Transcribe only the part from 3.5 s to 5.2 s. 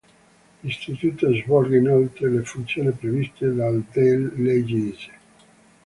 dal d. lgs.